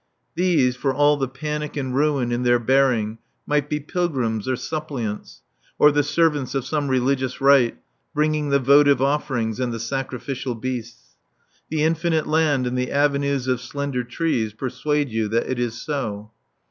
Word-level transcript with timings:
These, 0.33 0.75
for 0.75 0.91
all 0.91 1.15
the 1.15 1.27
panic 1.27 1.77
and 1.77 1.93
ruin 1.93 2.31
in 2.31 2.41
their 2.41 2.57
bearing, 2.57 3.19
might 3.45 3.69
be 3.69 3.79
pilgrims 3.79 4.47
or 4.47 4.55
suppliants, 4.55 5.43
or 5.77 5.91
the 5.91 6.01
servants 6.01 6.55
of 6.55 6.65
some 6.65 6.87
religious 6.87 7.39
rite, 7.39 7.77
bringing 8.15 8.49
the 8.49 8.57
votive 8.57 8.99
offerings 8.99 9.59
and 9.59 9.71
the 9.71 9.79
sacrificial 9.79 10.55
beasts. 10.55 11.15
The 11.69 11.83
infinite 11.83 12.25
land 12.25 12.65
and 12.65 12.75
the 12.75 12.89
avenues 12.89 13.47
of 13.47 13.61
slender 13.61 14.03
trees 14.03 14.53
persuade 14.53 15.11
you 15.11 15.27
that 15.27 15.47
it 15.47 15.59
is 15.59 15.79
so. 15.79 16.31